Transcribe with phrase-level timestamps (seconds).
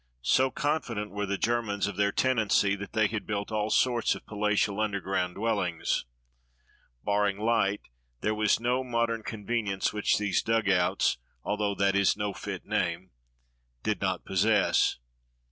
[0.23, 4.25] So confident were the Germans of their tenancy that they had built all sorts of
[4.25, 6.05] palatial underground dwellings.
[7.03, 7.81] Barring light,
[8.21, 13.11] there was no modern convenience which these dugouts (although that is no fit name)
[13.83, 14.97] did not possess.